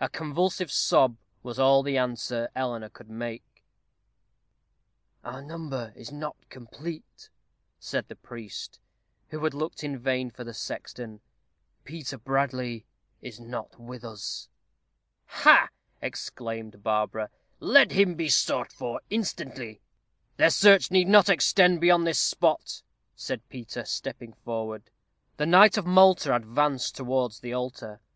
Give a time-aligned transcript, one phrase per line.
[0.00, 3.62] A convulsive sob was all the answer Eleanor could make.
[5.22, 7.30] "Our number is not complete,"
[7.78, 8.80] said the priest,
[9.28, 11.20] who had looked in vain for the sexton.
[11.84, 12.86] "Peter Bradley
[13.22, 14.48] is not with us."
[15.26, 15.68] "Ha!"
[16.02, 17.30] exclaimed Barbara.
[17.60, 19.80] "Let him be sought for instantly."
[20.38, 22.82] "Their search need not extend beyond this spot,"
[23.14, 24.90] said Peter, stepping forward.
[25.36, 28.00] The knight of Malta advanced towards the altar.